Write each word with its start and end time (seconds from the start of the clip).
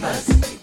and 0.00 0.61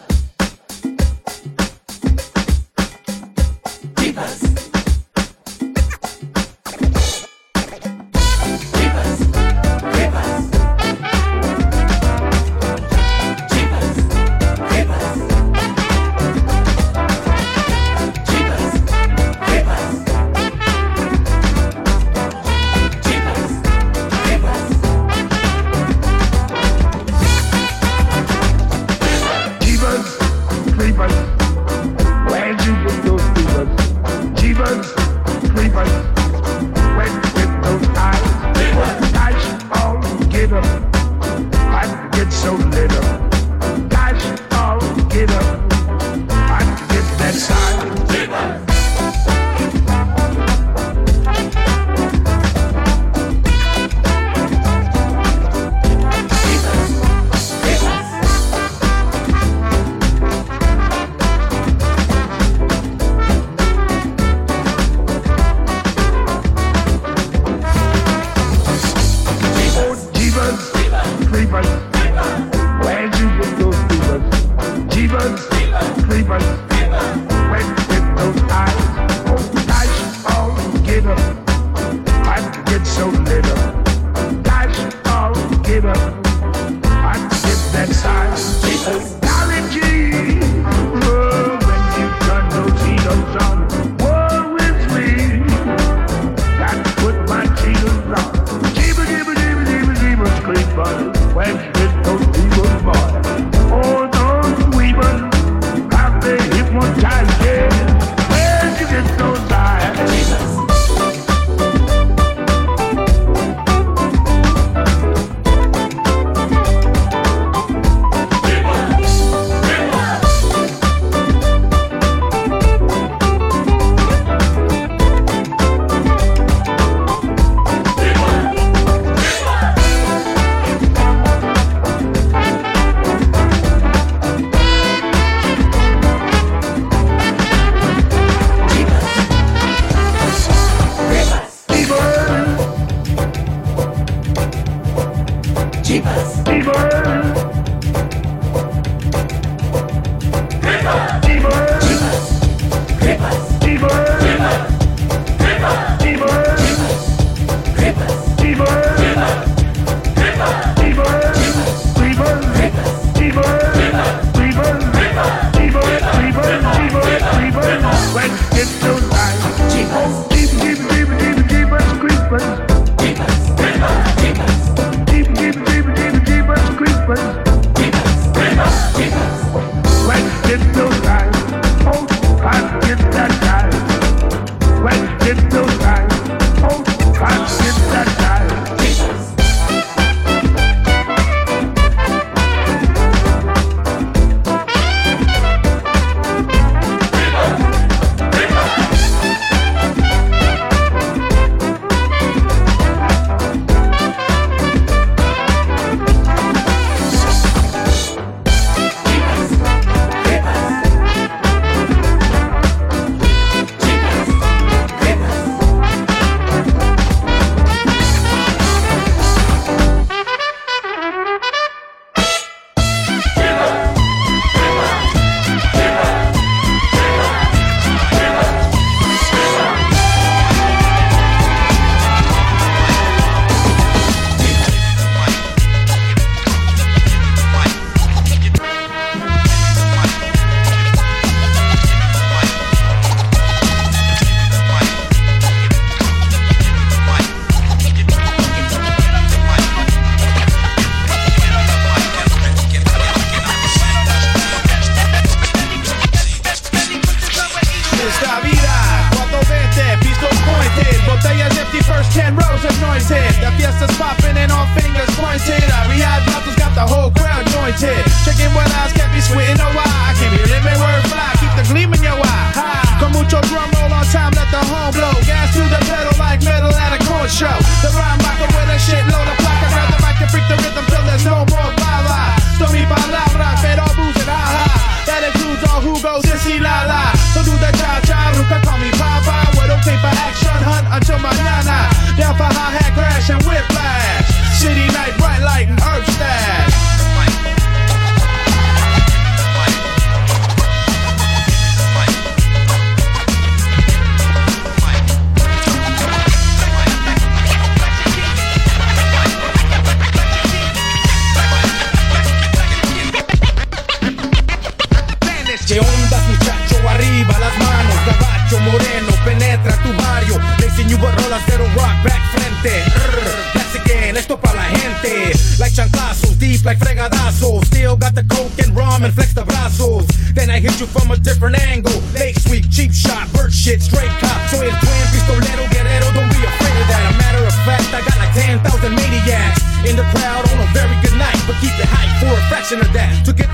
Still 327.65 327.95
got 327.95 328.15
the 328.15 328.23
coke 328.23 328.53
and 328.59 328.75
rum 328.75 329.03
and 329.03 329.13
flex 329.13 329.33
the 329.33 329.43
brazos. 329.43 330.07
Then 330.33 330.49
I 330.49 330.59
hit 330.59 330.79
you 330.79 330.87
from 330.87 331.11
a 331.11 331.17
different 331.17 331.59
angle. 331.59 331.95
Late 332.13 332.39
sweep, 332.39 332.69
cheap 332.69 332.91
shot, 332.91 333.31
bird 333.33 333.53
shit, 333.53 333.81
straight 333.81 334.11
cop. 334.21 334.39
Soy 334.49 334.67
el 334.67 334.77
twin, 334.79 335.05
pistolero, 335.11 335.65
guerrero, 335.73 336.07
don't 336.13 336.29
be 336.31 336.41
afraid 336.41 336.77
of 336.79 336.87
that. 336.87 337.03
A 337.09 337.13
matter 337.17 337.43
of 337.43 337.55
fact, 337.67 337.89
I 337.91 338.01
got 338.05 338.17
like 338.17 338.33
10,000 338.33 338.63
maniacs 338.95 339.61
in 339.83 339.95
the 339.95 340.05
crowd 340.15 340.45
on 340.53 340.57
a 340.63 340.69
very 340.71 340.95
good 341.01 341.17
night. 341.17 341.37
But 341.45 341.57
keep 341.61 341.73
it 341.75 341.89
high 341.89 342.09
for 342.21 342.31
a 342.31 342.41
fraction 342.47 342.79
of 342.79 342.91
that. 342.93 343.25
To 343.25 343.33
get 343.33 343.48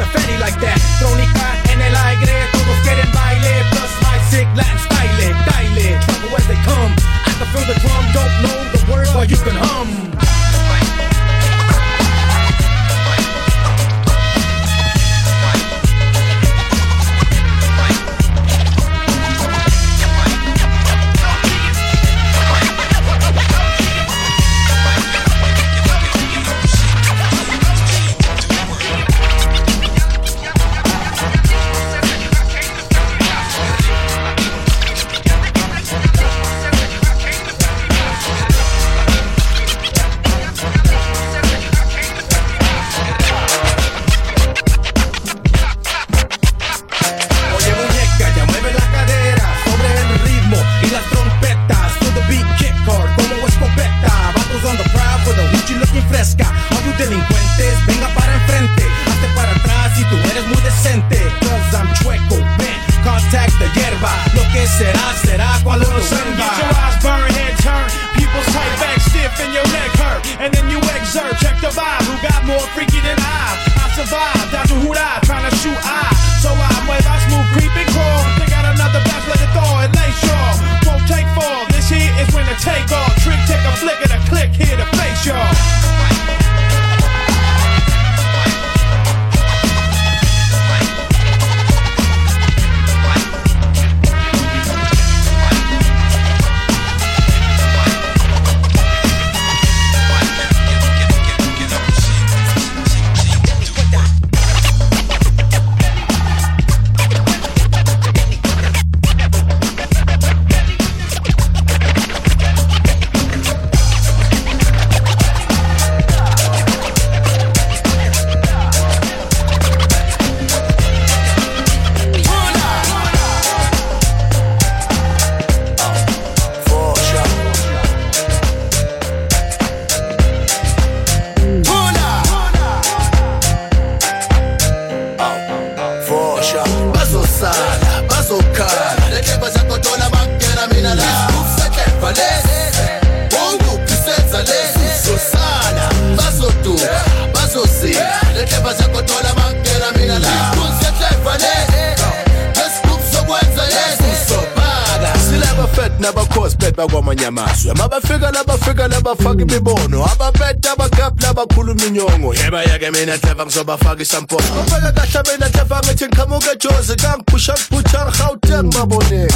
Cefang 163.35 163.49
Sommerfang 163.49 163.97
ist 163.99 164.15
am 164.15 164.25
Bock 164.27 164.39
Und 164.39 164.71
wenn 164.71 164.83
er 164.83 164.93
das 164.93 165.13
am 165.13 165.23
Ende 165.33 165.51
Cefang 165.51 165.81
mit 165.85 165.99
den 165.99 166.09
Kamugajoze 166.09 166.95
Gang 166.95 167.25
Pushak 167.25 167.59
Puchar 167.69 168.09
Gauteng 168.17 168.69
Mabone 168.69 169.27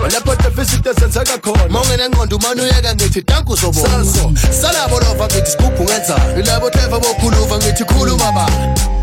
Und 0.00 0.14
er 0.14 0.20
pot 0.20 0.38
der 0.44 0.52
Physik 0.52 0.82
der 0.84 0.94
Sensaga 0.94 1.36
Korn 1.38 1.72
Mongen 1.72 1.98
engqondo 1.98 2.36
umane 2.36 2.62
uyeka 2.62 2.94
ngithi 2.94 3.22
danku 3.24 3.56
sobo 3.56 3.80
Salso 3.80 4.32
Salabolova 4.52 5.26
ngithi 5.26 5.50
sigubu 5.50 5.82
ngenza 5.82 6.16
Ilabo 6.38 6.70
Clever 6.70 7.00
bokhuluva 7.00 7.56
ngithi 7.58 7.84
khuluma 7.84 8.32
ba 8.32 8.97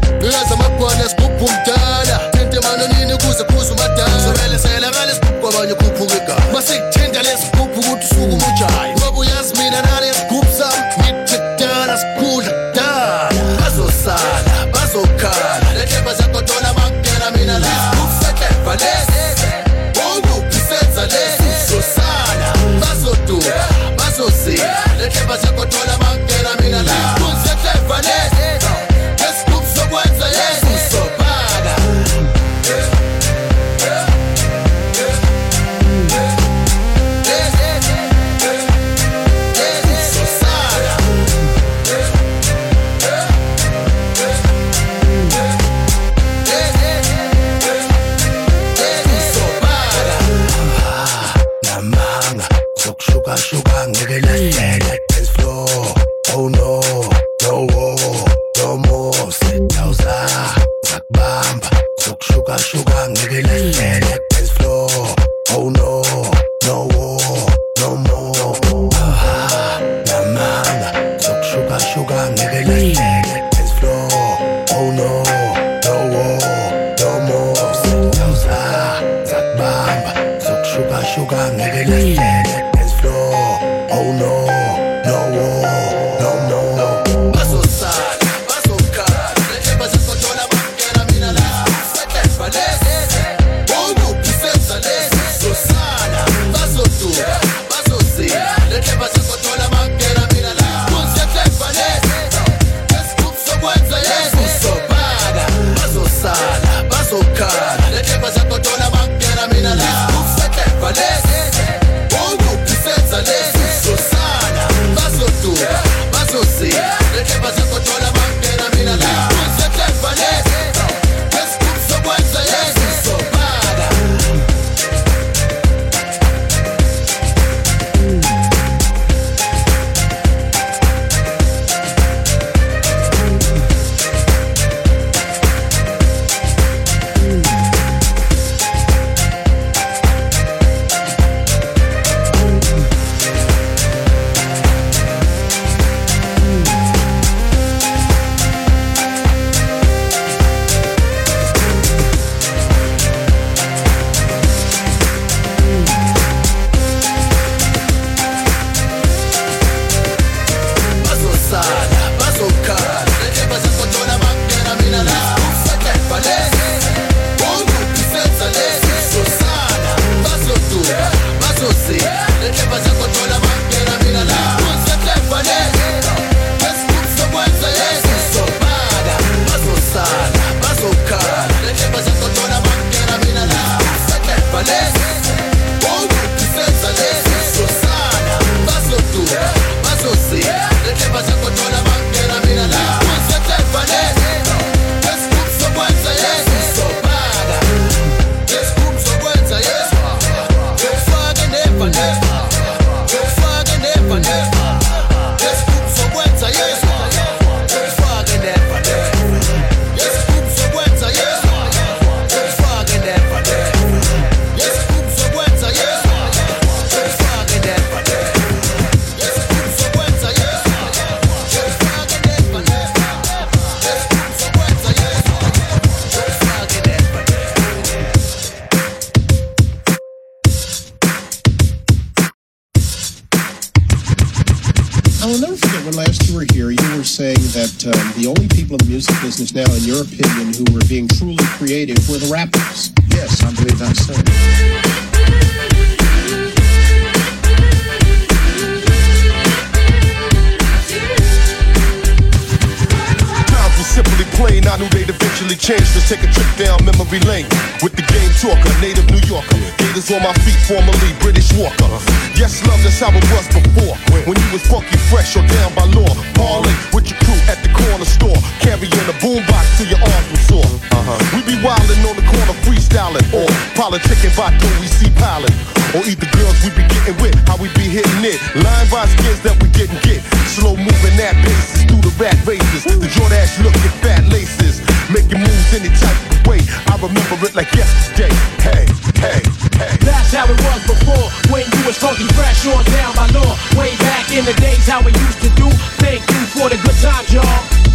take 256.06 256.22
a 256.22 256.30
trip 256.30 256.46
down 256.56 256.78
memory 256.86 257.20
lane 257.26 257.50
with 257.82 257.98
the 257.98 258.06
game 258.14 258.30
talker, 258.38 258.70
native 258.78 259.10
New 259.10 259.22
Yorker. 259.26 259.58
Gators 259.82 260.12
on 260.14 260.22
my 260.22 260.34
feet, 260.46 260.58
formerly 260.70 261.12
British 261.20 261.50
Walker. 261.58 261.90
Yes, 262.38 262.62
love, 262.68 262.78
that's 262.86 263.00
how 263.02 263.10
it 263.10 263.26
was 263.34 263.48
before. 263.50 263.98
When 264.30 264.38
you 264.38 264.50
was 264.54 264.62
funky 264.70 264.98
fresh 265.10 265.36
or 265.36 265.46
down 265.48 265.74
by 265.74 265.86
law. 265.98 266.14
Parlay 266.38 266.74
with 266.94 267.10
your 267.10 267.18
crew 267.26 267.42
at 267.50 267.58
the 267.66 267.74
corner 267.74 268.06
store. 268.06 268.38
Carrying 268.62 268.94
a 269.10 269.16
boombox 269.18 269.66
till 269.78 269.90
your 269.90 270.02
arms 270.02 270.30
were 270.30 270.46
sore. 270.46 270.95
Uh-huh. 271.06 271.22
We 271.38 271.46
be 271.46 271.54
wildin' 271.62 272.02
on 272.02 272.18
the 272.18 272.26
corner 272.26 272.58
freestyling. 272.66 273.22
Or 273.30 273.46
politicking 273.78 274.34
by 274.34 274.50
we 274.82 274.90
see 274.90 275.14
pilot. 275.22 275.54
Or 275.94 276.02
either 276.02 276.26
girls 276.34 276.58
we 276.66 276.74
be 276.74 276.82
getting 276.90 277.14
with, 277.22 277.38
how 277.46 277.62
we 277.62 277.70
be 277.78 277.86
hitting 277.86 278.26
it. 278.26 278.42
Line 278.58 278.90
by 278.90 279.06
skins 279.14 279.38
that 279.46 279.54
we 279.62 279.70
getting 279.70 280.02
get. 280.02 280.26
Slow 280.50 280.74
moving 280.74 281.16
that 281.22 281.38
basis 281.46 281.86
through 281.86 282.02
the 282.02 282.10
rat 282.18 282.34
races. 282.50 282.90
The 282.90 283.06
Jordache 283.06 283.54
looking 283.62 283.94
fat 284.02 284.26
laces. 284.34 284.82
Making 285.14 285.46
moves 285.46 285.70
any 285.78 285.94
type 285.94 286.18
of 286.26 286.42
way. 286.50 286.66
I 286.90 286.98
remember 286.98 287.38
it 287.46 287.54
like 287.54 287.70
yesterday. 287.78 288.34
Hey, 288.66 288.90
hey, 289.22 289.46
hey. 289.78 289.94
That's 290.02 290.34
how 290.34 290.50
it 290.50 290.58
was 290.58 290.82
before. 290.90 291.30
When 291.54 291.70
you 291.70 291.82
was 291.86 292.02
funky 292.02 292.26
fresh 292.34 292.66
on 292.66 292.82
down 292.98 293.14
by 293.14 293.30
law. 293.30 293.54
Way 293.78 293.94
back 294.02 294.34
in 294.34 294.42
the 294.42 294.58
days 294.58 294.90
how 294.90 295.06
we 295.06 295.14
used 295.14 295.46
to 295.46 295.54
do. 295.54 295.70
Thank 296.02 296.26
you 296.34 296.42
for 296.50 296.66
the 296.66 296.82
good 296.82 296.98
times, 296.98 297.30
y'all. 297.30 297.95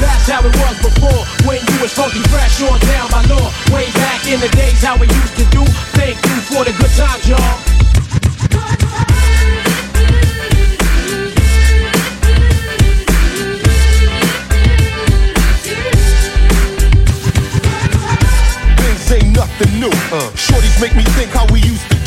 That's 0.00 0.28
how 0.30 0.40
it 0.40 0.54
was 0.54 0.76
before 0.78 1.22
When 1.46 1.58
you 1.58 1.76
was 1.82 1.92
funky 1.92 2.22
fresh 2.30 2.62
on 2.62 2.78
down 2.80 3.10
by 3.10 3.22
law 3.26 3.50
Way 3.74 3.90
back 3.92 4.26
in 4.26 4.40
the 4.40 4.48
days 4.54 4.82
how 4.82 4.96
we 4.98 5.06
used 5.06 5.36
to 5.36 5.44
do 5.50 5.64
Thank 5.98 6.16
you 6.24 6.38
for 6.46 6.64
the 6.64 6.72
good 6.78 6.92
times, 6.94 7.28
y'all 7.28 7.58
Things 18.78 19.12
ain't 19.12 19.36
nothing 19.36 19.80
new. 19.80 19.92
Uh. 20.14 20.30
Shorties 20.34 20.80
make 20.80 20.94
me 20.94 21.04
think 21.18 21.30
how 21.30 21.46
we 21.52 21.60
used 21.60 21.90
to 21.90 21.97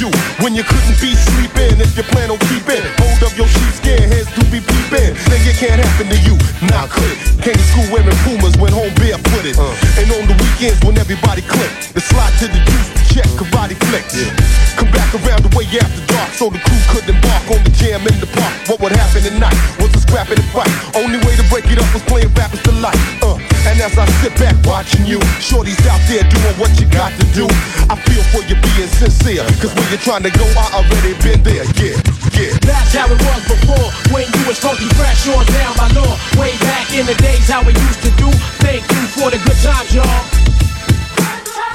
when 0.42 0.56
you 0.56 0.64
couldn't 0.64 0.98
be 0.98 1.14
sleeping 1.14 1.78
if 1.78 1.94
you 1.94 2.02
plan 2.10 2.32
on 2.32 2.40
keeping. 2.50 2.82
It 2.82 2.94
Hold 2.98 3.30
up 3.30 3.34
your 3.38 3.46
sheepskin, 3.46 4.02
heads 4.10 4.32
do 4.34 4.42
be 4.50 4.64
peeping. 4.64 5.14
It 5.30 5.58
can't 5.60 5.78
happen 5.78 6.10
to 6.10 6.18
you, 6.26 6.34
nah 6.72 6.88
could 6.88 7.06
it? 7.06 7.20
Came 7.44 7.54
to 7.54 7.68
school 7.70 7.86
wearing 7.94 8.18
Pumas, 8.26 8.58
went 8.58 8.74
home 8.74 8.90
barefooted. 8.98 9.60
Uh. 9.60 9.76
And 10.02 10.10
on 10.16 10.26
the 10.26 10.38
weekends 10.42 10.82
when 10.82 10.98
everybody 10.98 11.44
clicked, 11.46 11.94
the 11.94 12.02
slide 12.02 12.34
to 12.42 12.48
the 12.50 12.58
juice, 12.66 12.90
check 13.14 13.30
karate 13.38 13.78
flicks. 13.92 14.16
Yeah. 14.18 14.32
Come 14.80 14.90
back 14.90 15.12
around 15.14 15.46
the 15.46 15.54
way 15.54 15.68
after 15.78 16.02
dark, 16.10 16.32
so 16.34 16.50
the 16.50 16.58
crew 16.64 16.82
couldn't 16.90 17.14
embark 17.14 17.46
on 17.52 17.62
the 17.62 17.74
jam 17.76 18.02
in 18.08 18.18
the 18.18 18.30
park. 18.32 18.54
What 18.72 18.82
would 18.82 18.96
happen 18.96 19.22
tonight 19.22 19.58
was 19.78 19.94
a 19.94 20.02
scrap 20.02 20.32
and 20.32 20.42
fight. 20.50 20.72
Only 20.96 21.20
way 21.28 21.36
to 21.36 21.46
break 21.52 21.68
it 21.70 21.78
up 21.78 21.90
was 21.94 22.02
playing 22.08 22.32
Rapper's 22.34 22.64
Delight. 22.64 22.98
Uh. 23.22 23.51
And 23.70 23.78
as 23.80 23.94
I 23.98 24.06
sit 24.26 24.34
back 24.42 24.58
watching 24.66 25.06
you, 25.06 25.20
shorties 25.38 25.78
out 25.86 26.02
there 26.10 26.26
doing 26.26 26.58
what 26.58 26.74
you 26.82 26.90
got 26.90 27.14
to 27.14 27.26
do. 27.38 27.46
I 27.88 27.96
feel 28.10 28.24
for 28.34 28.42
you 28.50 28.58
being 28.58 28.90
sincere, 28.90 29.46
cause 29.62 29.70
when 29.78 29.86
you're 29.94 30.02
trying 30.02 30.24
to 30.26 30.34
go, 30.34 30.46
I 30.58 30.82
already 30.82 31.14
been 31.22 31.44
there, 31.46 31.68
yeah, 31.78 31.98
yeah. 32.34 32.58
That's 32.66 32.96
how 32.98 33.06
it 33.06 33.22
was 33.22 33.42
before, 33.46 33.88
when 34.10 34.26
you 34.26 34.42
was 34.50 34.58
funky 34.58 34.90
fresh 34.98 35.30
on 35.30 35.46
down 35.46 35.78
by 35.78 35.88
law. 35.94 36.18
Way 36.42 36.58
back 36.66 36.90
in 36.96 37.06
the 37.06 37.14
days, 37.22 37.46
how 37.48 37.62
we 37.62 37.78
used 37.78 38.02
to 38.02 38.12
do. 38.18 38.34
Thank 38.66 38.82
you 38.82 39.04
for 39.14 39.30
the 39.30 39.38
good 39.38 39.60
times, 39.62 39.94
y'all. 39.94 40.22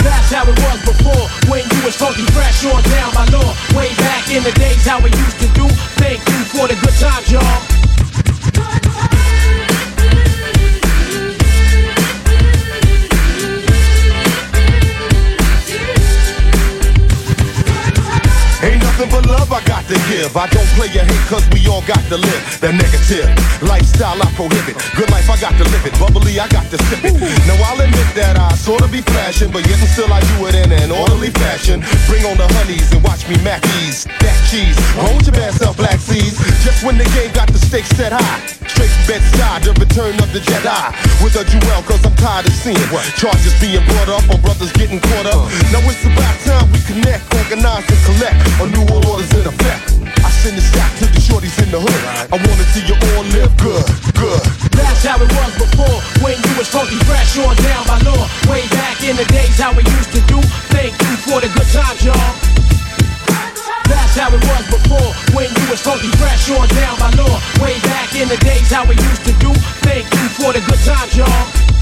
That's 0.02 0.31
how 0.35 0.43
it 0.43 0.59
was 0.59 0.81
before, 0.83 1.26
when 1.47 1.62
you 1.62 1.78
was 1.87 1.95
funky 1.95 2.26
fresh 2.35 2.66
on 2.66 2.83
down 2.90 3.14
by 3.14 3.31
law. 3.31 3.55
Way 3.78 3.95
back 4.02 4.26
in 4.35 4.43
the 4.43 4.52
days, 4.59 4.83
how 4.83 4.99
we 4.99 5.14
used 5.14 5.38
to 5.38 5.49
do. 5.55 5.69
Thank 6.02 6.19
you 6.26 6.40
for 6.50 6.66
the 6.66 6.75
good 6.83 6.97
times, 6.99 7.31
y'all. 7.31 7.75
Give. 20.16 20.37
I 20.37 20.46
don't 20.49 20.70
play 20.76 20.88
your 20.92 21.04
hate 21.04 21.26
cause 21.28 21.44
we 21.52 21.66
all 21.68 21.85
got 21.85 22.00
to 22.08 22.16
live. 22.16 22.42
The 22.61 22.73
negative 22.73 23.28
lifestyle 23.61 24.16
I 24.16 24.28
prohibit. 24.32 24.76
Good 24.96 25.11
life 25.12 25.28
I 25.28 25.37
got 25.40 25.54
to 25.61 25.64
live 25.68 25.85
it. 25.85 25.94
Bubbly 26.00 26.40
I 26.40 26.49
got 26.49 26.66
to 26.73 26.78
sip 26.88 27.04
it. 27.04 27.14
Now 27.44 27.56
I'll 27.68 27.80
admit 27.80 28.08
that 28.16 28.38
I 28.40 28.54
sorta 28.56 28.88
be 28.88 29.02
flashing, 29.02 29.52
but 29.52 29.66
yet 29.68 29.78
and 29.78 29.90
still 29.92 30.12
I 30.12 30.20
do 30.37 30.46
it 30.49 30.54
in 30.56 30.73
an 30.73 30.90
orderly 30.90 31.30
fashion. 31.30 31.85
Bring 32.08 32.25
on 32.25 32.37
the 32.37 32.49
honeys 32.56 32.88
and 32.92 33.02
watch 33.04 33.28
me 33.28 33.37
Mackies. 33.44 34.08
That 34.25 34.37
cheese. 34.49 34.76
Hold 34.96 35.26
your 35.26 35.37
bad 35.37 35.52
self 35.54 35.76
black 35.76 36.00
seas. 36.00 36.38
Just 36.64 36.85
when 36.85 36.96
the 36.96 37.08
game 37.16 37.32
got 37.32 37.52
the 37.52 37.61
stakes 37.61 37.92
set 37.92 38.12
high. 38.12 38.40
Straight 38.73 38.92
bed 39.08 39.23
side, 39.37 39.62
the 39.64 39.73
return 39.76 40.16
of 40.20 40.32
the 40.32 40.40
Jedi. 40.40 40.85
With 41.23 41.37
a 41.37 41.44
jewel 41.49 41.82
cause 41.85 42.04
I'm 42.04 42.16
tired 42.16 42.46
of 42.46 42.52
seeing 42.52 42.80
what? 42.92 43.04
charges 43.16 43.54
being 43.61 43.85
brought 43.88 44.08
up 44.08 44.25
or 44.28 44.38
brothers 44.38 44.73
getting 44.73 45.00
caught 45.00 45.26
up. 45.26 45.49
Now 45.73 45.80
it's 45.88 46.04
about 46.04 46.37
time 46.44 46.66
we 46.73 46.80
connect, 46.85 47.25
organize 47.35 47.87
and 47.88 48.00
collect 48.04 48.37
a 48.61 48.64
new 48.68 48.85
all 48.92 49.04
orders 49.08 49.32
in 49.32 49.46
effect. 49.46 50.06
I 50.47 50.55
send 50.55 50.62
the 50.62 50.62
stack 50.62 50.95
to 51.03 51.07
the 51.11 51.19
shorties 51.19 51.59
in 51.59 51.75
the 51.75 51.83
hood. 51.83 52.03
I 52.31 52.38
wanna 52.38 52.62
see 52.71 52.87
you 52.87 52.95
all 52.95 53.26
live 53.35 53.50
good, 53.59 53.83
good. 54.15 54.47
That's 54.79 55.03
how 55.03 55.19
it 55.19 55.26
was 55.26 55.53
before, 55.59 55.99
when 56.23 56.38
you 56.38 56.53
was 56.55 56.71
funky 56.71 57.03
fresh 57.03 57.35
on 57.43 57.50
down 57.67 57.83
by 57.83 57.99
law. 58.07 58.31
Way 58.47 58.62
back 58.71 59.03
in 59.03 59.19
the 59.19 59.26
days, 59.35 59.59
how 59.59 59.75
we 59.75 59.83
used 59.83 60.15
to 60.15 60.23
do. 60.31 60.38
Thank 60.71 60.95
you 61.03 61.19
for 61.26 61.43
the 61.43 61.50
good 61.50 61.67
times, 61.75 61.99
y'all. 62.07 62.31
That's 63.91 64.15
how 64.15 64.31
it 64.31 64.38
was 64.38 64.65
before, 64.71 65.11
when 65.35 65.50
you 65.50 65.67
was 65.67 65.83
funky 65.83 66.15
fresh 66.15 66.47
on 66.55 66.71
down 66.79 66.95
by 66.95 67.11
law. 67.19 67.43
Way 67.59 67.83
back 67.83 68.15
in 68.15 68.31
the 68.31 68.38
days, 68.47 68.71
how 68.71 68.87
we 68.87 68.95
used 68.95 69.26
to 69.26 69.35
do. 69.43 69.50
Thank 69.83 70.07
you 70.15 70.31
for 70.31 70.55
the 70.55 70.62
good 70.62 70.79
times, 70.87 71.11
y'all. 71.19 71.75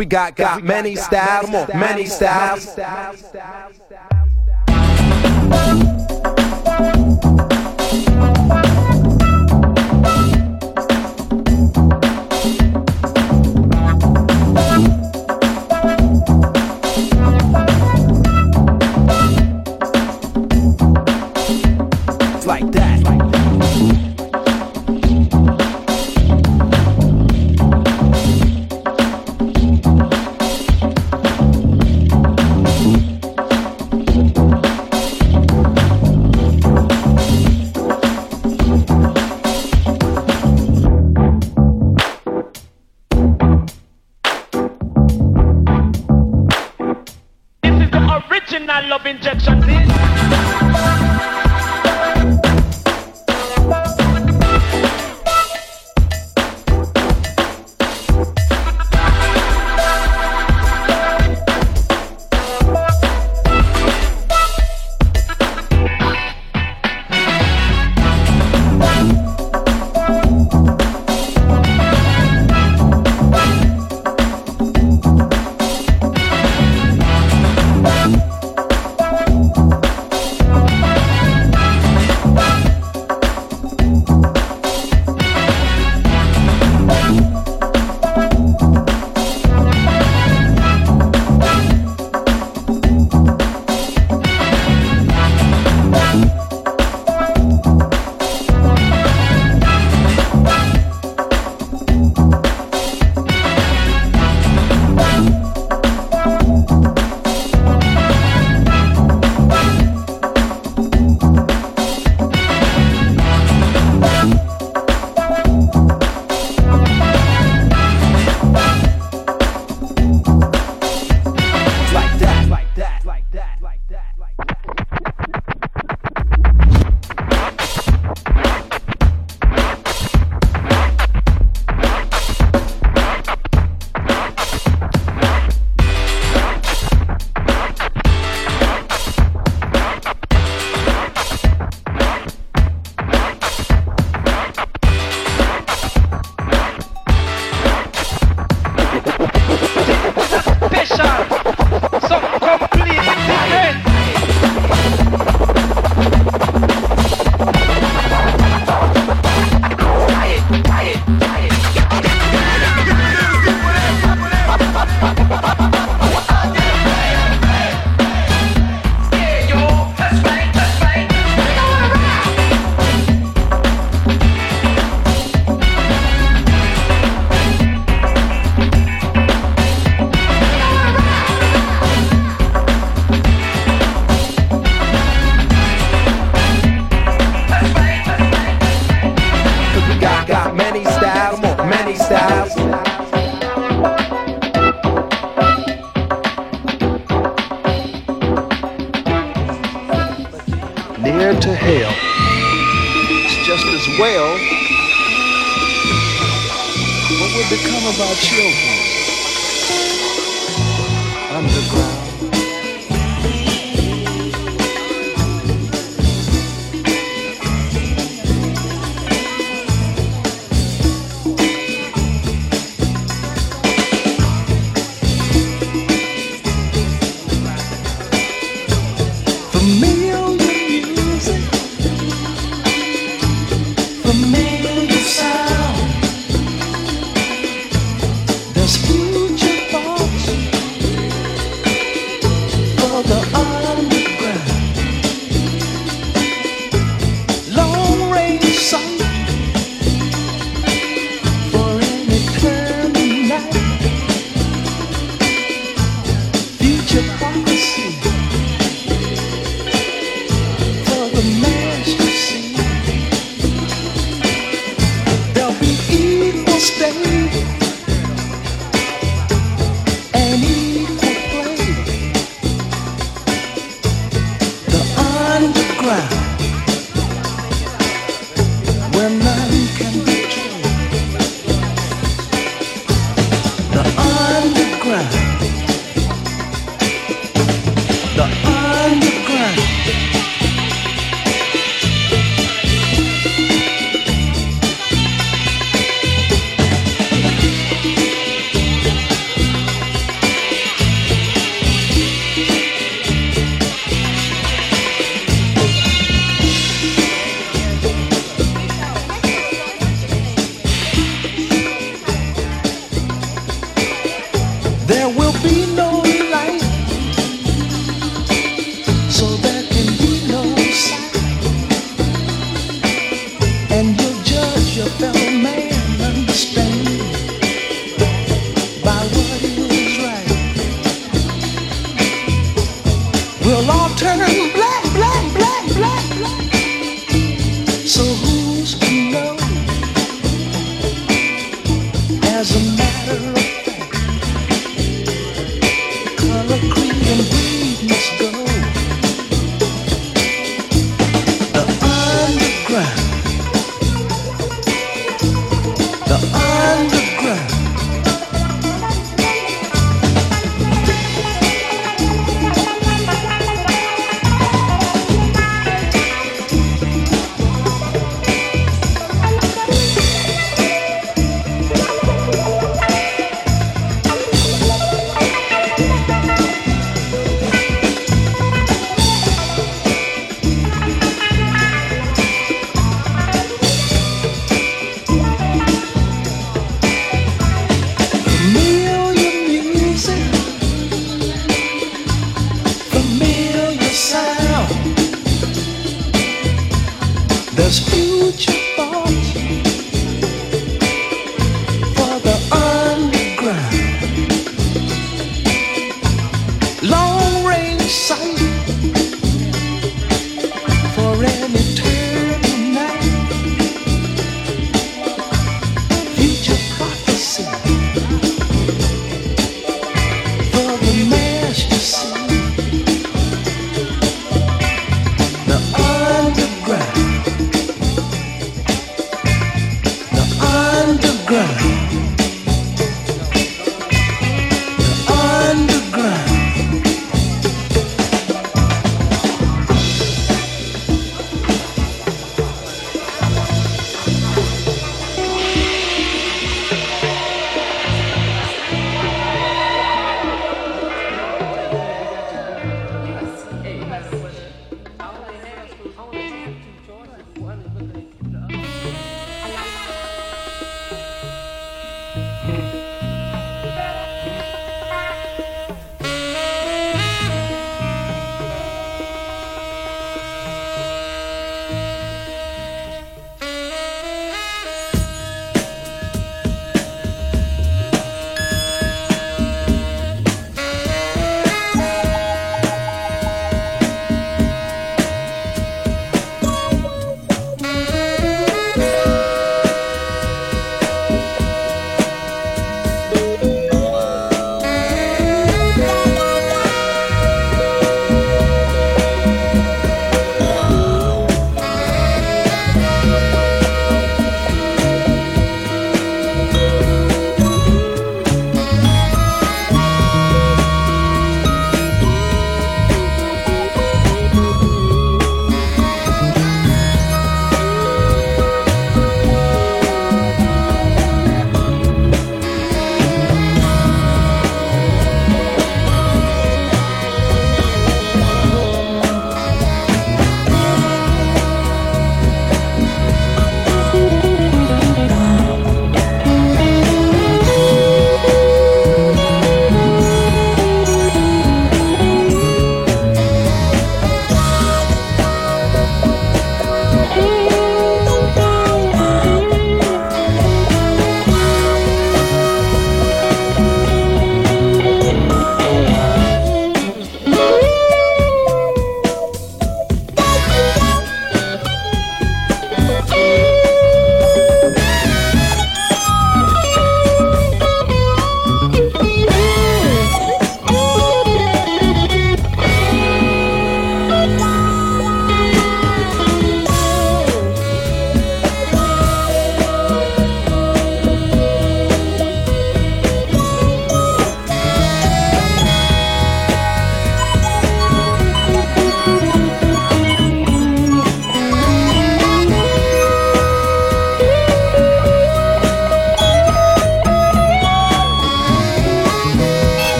We 0.00 0.06
got, 0.06 0.34
got 0.34 0.64
many 0.64 0.96
styles, 0.96 1.50
many 1.74 2.06
styles. 2.06 2.74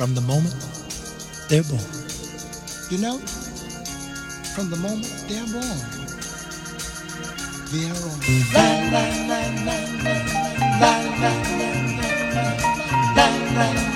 From 0.00 0.14
the 0.14 0.22
moment 0.22 0.54
they're 1.50 1.62
born. 1.62 1.84
You 2.88 2.96
know, 3.02 3.18
from 4.54 4.70
the 4.70 4.76
moment 4.76 5.12
they're 5.28 5.44
born, 5.44 5.78
they're 7.68 7.92
on. 7.92 8.18
La 8.54 8.64
la 8.94 9.04
la 9.28 9.40
la 9.66 9.76
la 10.00 10.16
la 10.80 10.90
la 10.90 10.92
la 11.20 11.32
la 11.34 11.72
la 11.98 12.48
la 13.14 13.26
la 13.54 13.72
la 13.74 13.89